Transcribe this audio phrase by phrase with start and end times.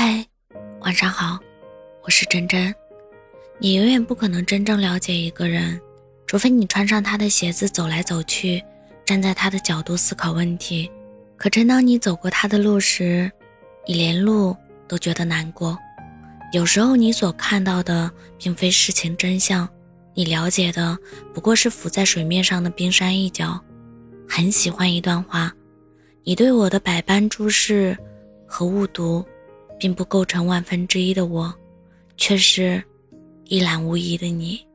[0.00, 0.24] 嗨，
[0.82, 1.40] 晚上好，
[2.04, 2.72] 我是真真。
[3.58, 5.80] 你永远不可能真正了解一个人，
[6.24, 8.62] 除非你穿上他的鞋子走来走去，
[9.04, 10.88] 站在他的角度思考问题。
[11.36, 13.28] 可真当你走过他的路时，
[13.88, 14.56] 你连路
[14.86, 15.76] 都觉得难过。
[16.52, 18.08] 有时候你所看到的
[18.38, 19.68] 并非事情真相，
[20.14, 20.96] 你了解的
[21.34, 23.60] 不过是浮在水面上的冰山一角。
[24.28, 25.52] 很喜欢一段话，
[26.22, 27.98] 你对我的百般注视
[28.46, 29.26] 和误读。
[29.78, 31.54] 并不构成万分之一的我，
[32.16, 32.82] 却是
[33.44, 34.67] 一览无遗的你。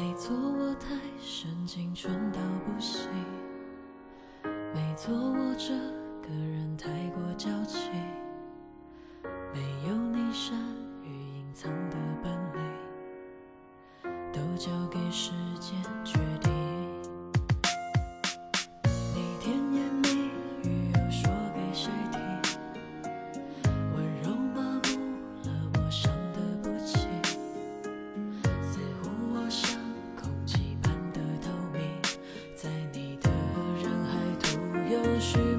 [0.00, 3.08] 没错，我太神经蠢到不行。
[4.72, 5.74] 没错，我这
[6.22, 7.90] 个人太过娇气。
[9.52, 10.56] 没有你善
[11.02, 11.08] 于
[11.38, 12.62] 隐藏的本领，
[14.32, 15.76] 都交给时间
[35.20, 35.57] 许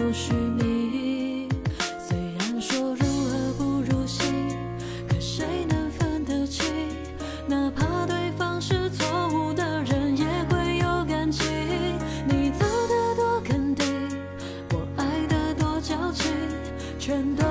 [0.00, 1.48] 都是你。
[2.00, 4.26] 虽然说如何不如心，
[5.08, 6.66] 可谁能分得清？
[7.46, 11.46] 哪怕对方是错误的人，也会有感情。
[12.28, 13.86] 你走得多肯定，
[14.72, 16.32] 我爱得多矫情，
[16.98, 17.44] 全都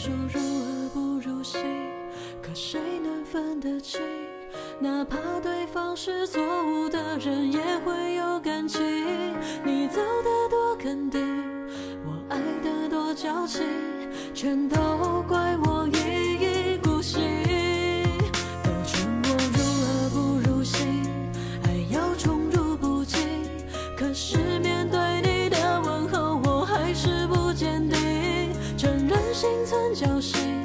[0.00, 1.60] 说如何不如心，
[2.40, 4.00] 可谁能分得清？
[4.78, 8.80] 哪怕对方是错误的人，也会有感情。
[9.64, 11.20] 你走得多肯定，
[12.06, 13.66] 我爱得多矫情，
[14.32, 14.76] 全都
[15.26, 17.20] 怪我一意孤行。
[18.62, 21.02] 都劝我如何不如心，
[21.64, 23.18] 爱要宠辱不惊。
[23.96, 24.38] 可是
[30.00, 30.57] 的问候，我还是